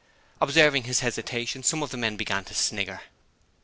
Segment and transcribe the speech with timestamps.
[0.41, 3.01] Observing his hesitation, some of the men began to snigger.